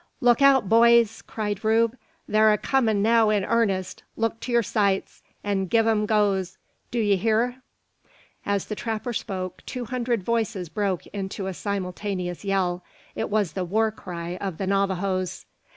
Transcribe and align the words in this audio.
"Look 0.19 0.41
out, 0.41 0.67
boyees!" 0.67 1.21
cried 1.27 1.63
Rube; 1.63 1.95
"thur 2.27 2.51
a 2.51 2.57
comin' 2.57 3.03
now 3.03 3.29
in 3.29 3.43
airnest. 3.43 4.01
Look 4.17 4.39
to 4.39 4.51
yur 4.51 4.63
sights, 4.63 5.21
and 5.43 5.69
give 5.69 5.85
'em 5.85 6.07
gos; 6.07 6.57
do 6.89 6.97
'ee 6.97 7.17
hear?" 7.17 7.61
As 8.43 8.65
the 8.65 8.73
trapper 8.75 9.13
spoke, 9.13 9.63
two 9.67 9.85
hundred 9.85 10.23
voices 10.23 10.69
broke 10.69 11.05
into 11.13 11.45
a 11.45 11.53
simultaneous 11.53 12.43
yell. 12.43 12.83
It 13.13 13.29
was 13.29 13.51
the 13.53 13.63
war 13.63 13.91
cry 13.91 14.37
of 14.37 14.57
the 14.57 14.65
Navajoes! 14.65 15.45